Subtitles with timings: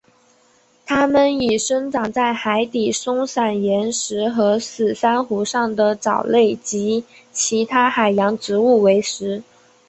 [0.83, 9.43] 它们以生长在海底松散岩石和死珊瑚上的藻类及其他海洋植物为食。